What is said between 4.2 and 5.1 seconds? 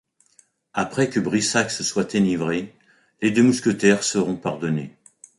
pardonnés.